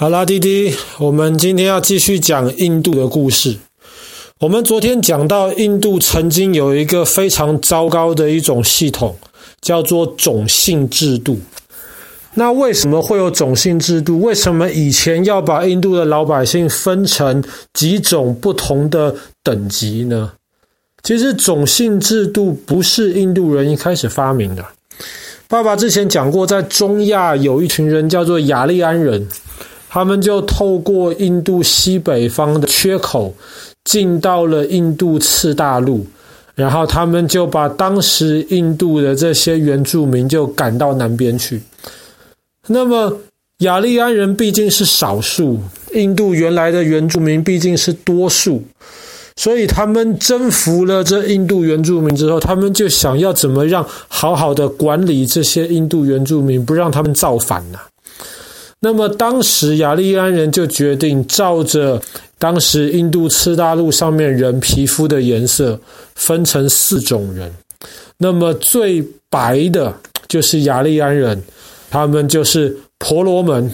[0.00, 3.54] 好啦，弟弟，我们今天要继续讲印度的故事。
[4.38, 9.14] 我们昨天讲到，印度曾经有一个非常糟糕的一种系统，
[9.60, 11.38] 叫做种姓制度。
[12.32, 14.22] 那为什么会有种姓制度？
[14.22, 17.44] 为什么以前要把印度的老百姓分成
[17.74, 20.32] 几种不同的等级呢？
[21.02, 24.64] 其实，种姓制度不是印度人一开始发明的。
[25.46, 29.28] 爸爸之前讲过，在中亚有一群人叫做雅利安人。
[29.92, 33.34] 他们就透过印度西北方的缺口
[33.84, 36.06] 进到了印度次大陆，
[36.54, 41.60] 然后他们就把当时印度的这些原住民就赶到南边去。
[42.68, 43.18] 那么
[43.58, 45.58] 雅利安人毕竟是少数，
[45.92, 48.62] 印度原来的原住民毕竟是多数，
[49.34, 57.78] 所以他们征服了这印度原住民之后，他们就想要怎么样好好的管理这些印度原住民，不让他们造反呢？
[58.80, 62.00] 那么当时雅利安人就决定照着
[62.38, 65.78] 当时印度次大陆上面人皮肤的颜色
[66.14, 67.52] 分成四种人。
[68.16, 69.94] 那么最白的
[70.28, 71.42] 就是雅利安人，
[71.90, 73.70] 他们就是婆罗门，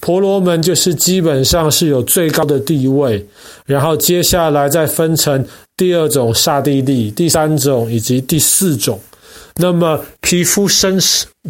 [0.00, 3.26] 婆罗门就是基本上是有最高的地位。
[3.64, 5.42] 然后接下来再分成
[5.76, 9.00] 第二种刹帝利，第三种以及第四种。
[9.58, 10.98] 那么，皮肤深、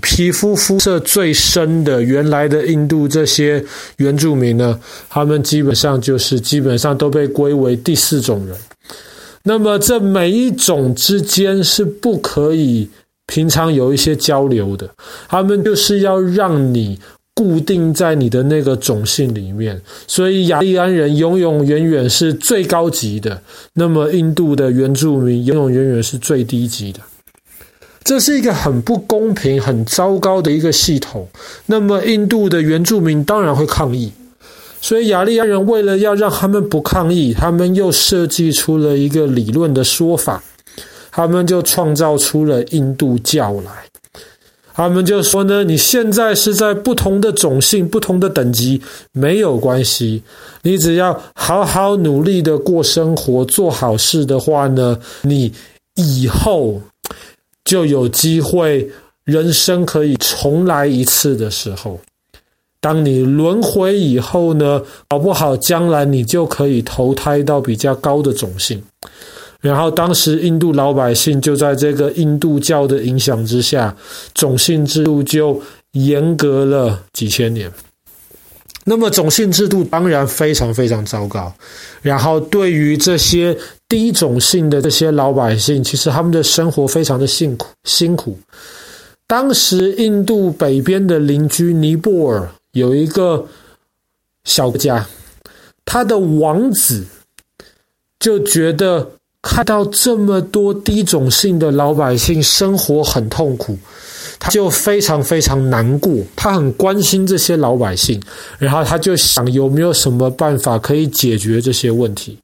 [0.00, 3.64] 皮肤肤色最深的原来的印度这些
[3.96, 8.56] 原住民呢，他们基本上就是基本上都被归为第四种人。
[9.42, 12.88] 那么，这每一种之间是不可以
[13.26, 14.88] 平常有一些交流的，
[15.28, 16.96] 他们就是要让你
[17.34, 19.80] 固定在你的那个种姓里面。
[20.06, 23.42] 所以，雅利安人永永远远是最高级的，
[23.74, 27.00] 那么印度的原住民永永远远是最低级的。
[28.06, 31.26] 这是一个很不公平、很糟糕的一个系统。
[31.66, 34.12] 那么，印度的原住民当然会抗议。
[34.80, 40.40] 所以，雅利安人为了要让他们不抗议，他们又设计出了一个理论的说法。
[41.10, 43.72] 他们就创造出了印度教来。
[44.72, 48.80] 他们就说呢：“你现在是在不同的种姓、不同的等级，
[49.10, 50.22] 没有关系。
[50.62, 55.52] 你只要好好努力的过生活、做好事的话呢，你
[55.96, 56.80] 以后。”
[57.66, 58.88] 就有机会，
[59.24, 62.00] 人生可以重来一次的时候，
[62.80, 68.82] 当你轮回以后呢，搞不好将来你就可以投胎到比较高的种姓。
[69.60, 73.96] 然后当时印度老百姓就在这个印度教的影响之下，
[74.32, 75.60] 种姓制度就
[75.92, 77.68] 严格了几千年。
[78.84, 81.52] 那么种姓制度当然非常非常糟糕，
[82.02, 83.56] 然后对于这些
[83.88, 88.38] 低种姓的这些老百姓，其实他们的生活非常的辛苦辛苦。
[89.26, 93.46] 当时印度北边的邻居尼泊尔有一个
[94.44, 95.06] 小国家，
[95.84, 97.04] 他的王子
[98.18, 99.10] 就觉得
[99.42, 103.78] 看到这么多低种姓的老百姓生活很痛苦。
[104.38, 108.20] 他就非常非常难过，他很关心这些老百姓，
[108.58, 112.38] 然后他就想有没有什么办法可以解决这些问题。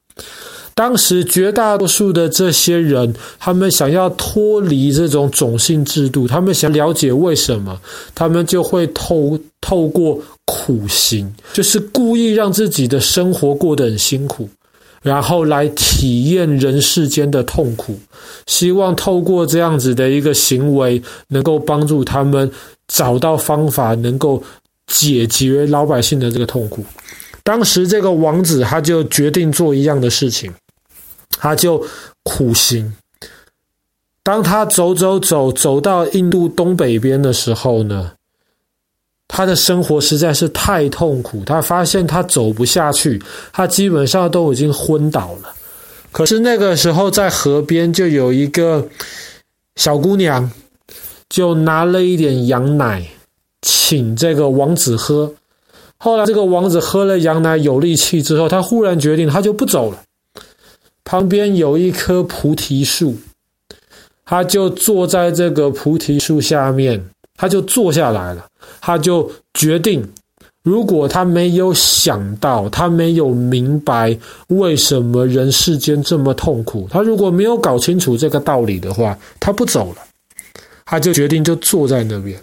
[0.75, 7.79] 当时绝大多数的这些人，他们想要脱离这种种姓制度，他们想了解为什么，
[8.15, 14.49] 他们就会透透过苦行，就是故意让自己的生活过得很辛苦。
[15.03, 17.99] 然后来体验人世间的痛苦，
[18.47, 22.49] 希望透过这样子的一个行为，能够帮助他们
[22.87, 24.41] 找到方法，能够
[24.87, 26.85] 解决老百姓的这个痛苦。
[27.43, 30.53] 当时这个王子他就决定做一样的事情，
[31.39, 31.85] 他就
[32.23, 32.95] 苦行。
[34.23, 38.13] 当他走走走走到印度东北边的时候呢，
[39.27, 43.21] 他的生活实在是太痛苦，他发现他走不下去，
[43.53, 45.53] 他基本上都已经昏倒了。
[46.13, 48.87] 可是那个时候，在河边就有一个
[49.77, 50.53] 小姑娘，
[51.29, 53.05] 就拿了一点羊奶，
[53.63, 55.33] 请这个王子喝。
[55.97, 60.03] 后来，这个王子喝了羊奶有力气之后，他忽然决定，他就不走了。
[61.05, 63.17] 旁边有一棵菩提树，
[64.25, 67.05] 他就坐在这个菩提树下面。
[67.35, 68.47] 他就坐下来了，
[68.81, 70.07] 他就决定，
[70.63, 74.17] 如果他没有想到，他没有明白
[74.49, 79.97] 为什么人世间这么痛苦，他如果没有搞清楚这个道理的话，他不走了。
[80.85, 82.41] 他就决定就坐在那边。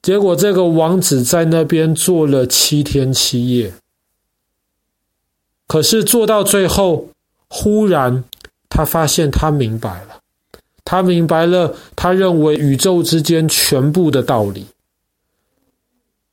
[0.00, 3.72] 结果这个王子在那边坐了七天七夜，
[5.66, 7.08] 可是坐到最后，
[7.48, 8.24] 忽然
[8.68, 10.20] 他发现他明白了。
[10.84, 14.66] 他明白了，他认为宇宙之间全部的道理。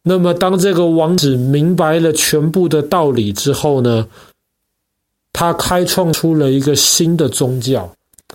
[0.02, 4.08] 那么，当这个王子明白了全部的道理之后呢，
[5.34, 7.92] 他开创出了一个新的宗教，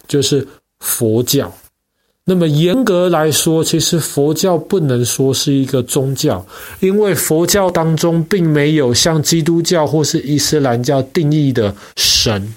[0.07, 0.47] 就是
[0.81, 1.51] 佛教。
[2.25, 6.45] 那么严格来说，其实佛教不能说是一个宗教，
[6.81, 12.55] 因为佛教当中并没有像基督教或是伊斯兰教定义的神。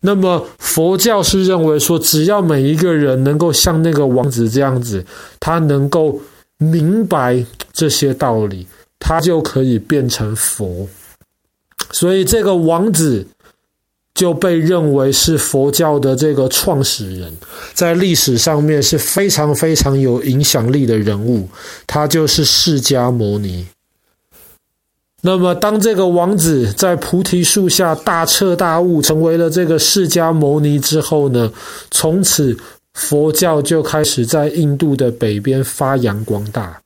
[0.00, 5.04] 那么佛教是认为说，只要每一个人能够像那个王子这样子，
[5.38, 6.20] 他能够
[6.58, 8.66] 明白这些道理，
[8.98, 10.88] 他就可以变成佛。
[11.92, 13.26] 所以这个王子。
[14.12, 17.32] 就被认为是佛教的这个创始人，
[17.72, 21.48] 在历史上面是非常非常有影响力的人物，
[21.86, 23.66] 他就是释迦牟尼。
[25.22, 31.52] 那么，当这个王子在菩提树下大彻大悟，成为了这个释迦牟尼之后呢，
[31.90, 32.56] 从此
[32.94, 36.80] 佛教就开始在印度的北边发扬光大。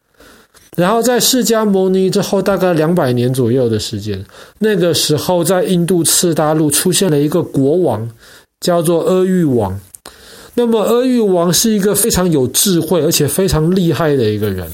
[0.77, 4.25] 然后在释迦牟尼之后，大概两百年左右的时间，
[4.59, 8.11] 那个时候在印度次大陆出现了一个国王，
[8.59, 9.79] 叫做阿育王。
[10.57, 14.69] 那么阿育王是一个非常有智慧而且非常厉害的一个人，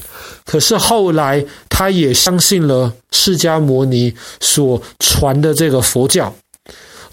[0.45, 1.43] 可是后来
[1.81, 6.31] 他也相信了释迦牟尼所传的这个佛教。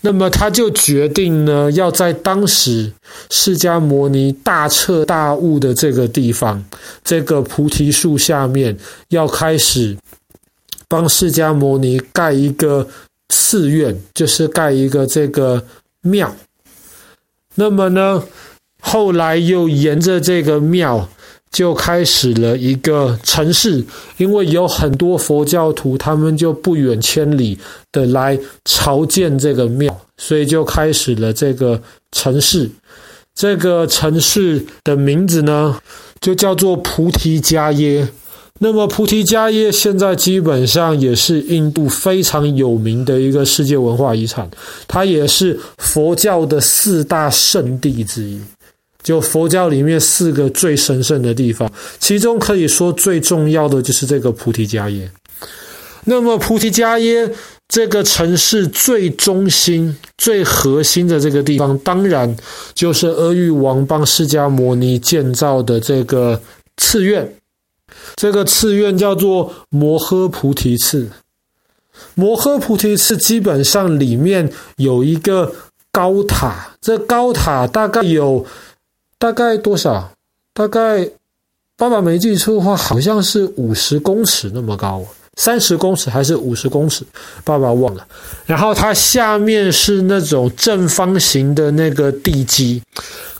[0.02, 2.92] 那么他就决定呢，要在当时
[3.30, 6.62] 释迦牟尼大彻大悟的这个地方，
[7.02, 8.76] 这个菩提树下面，
[9.08, 9.96] 要开始
[10.86, 12.86] 帮释迦牟尼盖一个
[13.30, 15.64] 寺院，就是盖一个这个
[16.02, 16.36] 庙。
[17.54, 18.22] 那么呢，
[18.82, 21.08] 后来又沿着这个庙。
[21.50, 23.84] 就开始了一个城市，
[24.16, 27.58] 因为有很多佛教徒，他们就不远千里
[27.90, 31.80] 的来朝见这个庙，所以就开始了这个
[32.12, 32.70] 城市。
[33.34, 35.80] 这个城市的名字呢，
[36.20, 38.08] 就叫做菩提迦耶。
[38.60, 44.50] 那么菩提迦耶现在基本上也是印度非常有名的一个世界文化遗产，
[44.88, 48.40] 它也是佛教的四大圣地之一。
[49.08, 51.66] 就佛教里面四个最神圣的地方，
[51.98, 55.10] 其中可以说最重要的就是这个菩提迦耶。
[56.04, 57.32] 那么菩提迦耶
[57.68, 62.36] 这个城市最中心、最核心的这个地方，当然
[62.74, 66.38] 就是阿育王帮释迦牟尼建造的这个
[66.76, 67.32] 寺院。
[68.16, 71.08] 这个寺院叫做摩诃菩提寺。
[72.14, 75.54] 摩诃菩提寺基本上里面有一个
[75.90, 78.44] 高塔，这高塔大概有。
[79.18, 80.12] 大概多少？
[80.54, 81.08] 大概
[81.76, 85.04] 爸爸没记错的话，好像是五十公尺那么高，
[85.36, 87.04] 三十公尺还是五十公尺？
[87.44, 88.06] 爸爸忘了。
[88.46, 92.82] 然后它下面是那种正方形的那个地基，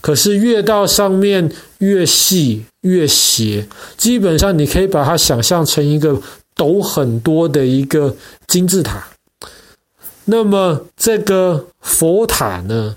[0.01, 3.67] 可是越到上面越细越斜，
[3.97, 6.21] 基本上你可以把它想象成一个
[6.55, 8.15] 斗很多的一个
[8.47, 9.07] 金字塔。
[10.25, 12.97] 那么这个佛塔呢，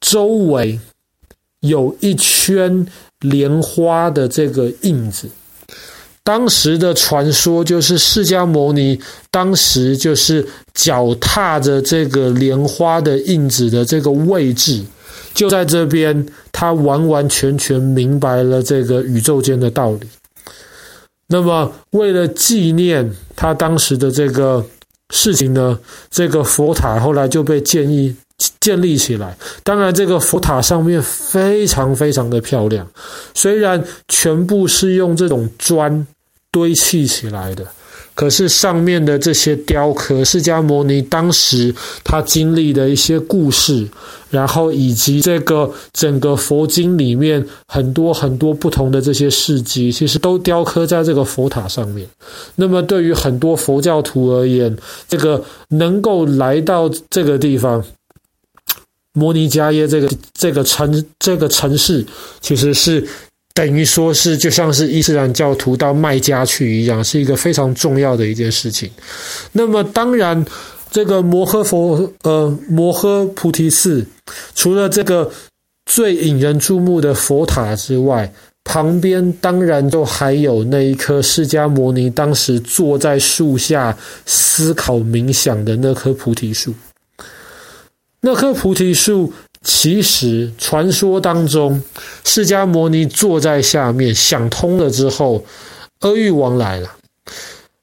[0.00, 0.78] 周围。
[1.62, 2.86] 有一圈
[3.20, 5.28] 莲花的这个印子，
[6.24, 9.00] 当时的传说就是释迦牟尼
[9.30, 10.44] 当时就是
[10.74, 14.84] 脚踏着这个莲花的印子的这个位置，
[15.34, 20.00] 就在这边，他完完全全明白了这个宇宙间的道理。
[21.28, 24.64] 那么，为了纪念他当时的这个
[25.10, 25.78] 事情呢，
[26.10, 28.14] 这个佛塔后来就被建议。
[28.60, 32.86] 建立起来，当然这个佛塔上面非常非常的漂亮，
[33.34, 36.06] 虽然全部是用这种砖
[36.50, 37.66] 堆砌起来的，
[38.14, 43.88] 可是上面的这些雕刻，释迦牟尼当时他经历的一些故事，
[44.30, 52.06] 然后以及这个整个佛经里面很多很多不同的这些事迹，其实都雕刻在这个佛塔上面。
[52.56, 54.76] 那么对于很多佛教徒而言，
[55.08, 57.82] 这个能够来到这个地方。
[59.14, 62.04] 摩尼迦耶这个这个城这个城市，
[62.40, 63.06] 其实是
[63.54, 68.90] 等于说是就像是伊斯兰教徒到麦加去一样，是一个非常重要的一件事情。
[69.52, 70.44] 那么当然，
[70.90, 74.06] 这个摩诃佛呃摩诃菩提寺，
[74.54, 75.30] 除了这个
[75.84, 78.32] 最引人注目的佛塔之外，
[78.64, 86.72] 旁边当然就还有那一棵释迦牟尼当时坐在树下思考冥想的那棵菩提树。
[88.24, 91.82] 那棵菩提树，其实传说当中，
[92.24, 95.44] 释迦牟尼坐在下面想通了之后，
[96.00, 96.88] 阿育王来了。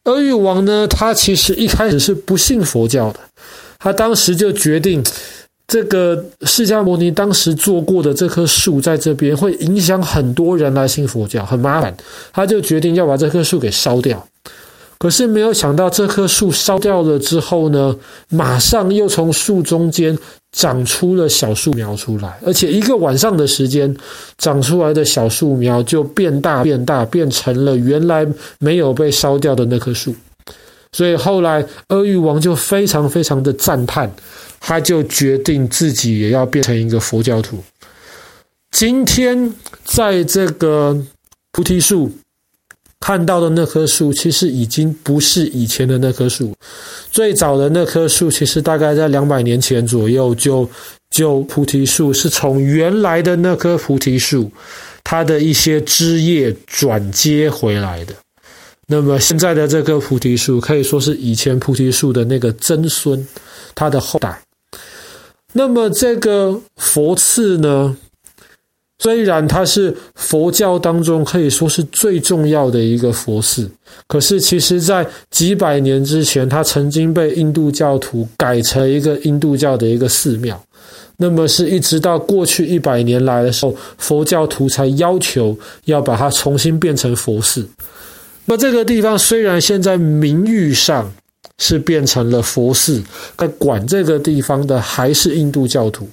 [0.03, 3.19] 阿育王呢，他其实一开始是不信佛教的，
[3.79, 5.03] 他当时就决定，
[5.67, 11.96] 这个释迦牟尼当时做过的这棵树在这边会影响很多人来信佛教，很麻烦，
[12.31, 14.25] 他就决定要把这棵树给烧掉。
[15.00, 17.96] 可是没有想到，这棵树烧掉了之后呢，
[18.27, 20.15] 马上又从树中间
[20.51, 23.96] 长出了小树苗出来，而且一个晚上的时间，
[24.38, 28.27] 长出来的小树苗就变大变大，变成了原来
[28.60, 30.13] 没有被烧掉的那棵树。
[30.91, 34.12] 所以后来阿育王就非常非常的赞叹，
[34.60, 37.58] 他就决定自己也要变成一个佛教徒。
[38.72, 39.53] 今天
[39.86, 41.01] 在这个
[41.53, 42.12] 菩提树。
[43.00, 46.53] 看到的那棵树，其实已经不是以前的那棵树。
[47.10, 50.70] 最早的那棵树，其实大概在两百年前左右就
[51.10, 54.51] 就菩提树，是从原来的那棵菩提树，
[55.03, 58.13] 它的一些枝叶转接回来的。
[58.86, 63.25] 那么现在的这棵菩提树，可以说是以前菩提树的那个曾孙，
[63.74, 64.41] 它的后代。
[65.53, 67.96] 那么这个佛寺呢？
[69.01, 73.70] 虽然它是佛教当中可以说是最重要的一个佛寺，
[74.08, 80.62] 可是其实在几百年之前，它曾经被印度教徒改成一个印度教的一个寺庙。
[81.22, 87.68] 那么是一直到过去一百年来的时候，佛教徒才要求要把它重新变成佛寺。
[88.46, 91.12] 那这个地方虽然现在名誉上
[91.58, 93.01] 是变成了佛寺，
[93.36, 96.10] 但管这个地方的还是印度教徒。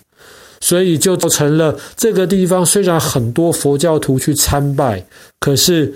[0.60, 5.04] 所以就造成了这个地方虽然很多佛教徒去参拜，
[5.38, 5.92] 可是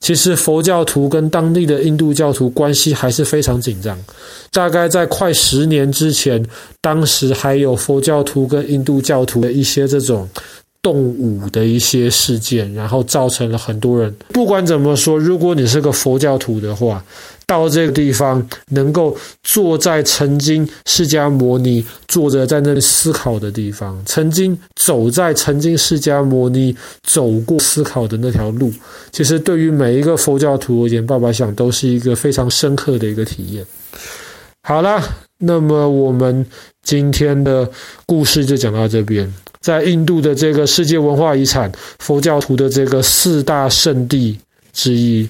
[0.00, 3.98] 其实佛教徒跟当地的印度教徒关系还是非常紧张。
[4.50, 6.44] 大概在快十年之前，
[6.80, 10.28] 当时还有佛教徒跟印度教徒的一些这种
[10.82, 14.14] 动武的一些事件，然后造成了很多人。
[14.28, 17.02] 不管怎么说，如果你是个佛教徒的话，
[17.46, 28.72] 到这个地方，能够坐在曾经释迦牟尼坐着在那里思考的地方，曾经走在曾经释迦牟尼走过思考的那条路，
[29.12, 33.64] 其实对于每一个佛教徒而言，爸爸想都是一个非常深刻的一个体验。
[34.62, 35.02] 好了，
[35.38, 36.46] 那么我们
[36.82, 37.70] 今天的
[38.06, 39.32] 故事就讲到这边。
[39.60, 44.38] 在印度的这个世界文化遗产，佛教徒的这个四大圣地
[44.72, 45.28] 之一。